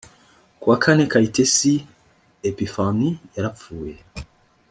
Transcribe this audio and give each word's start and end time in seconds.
ku 0.59 0.65
wa 0.71 0.77
kane 0.83 1.03
kayitesi 1.11 1.73
epiphanie 2.49 3.11
yarapfuye 3.35 3.95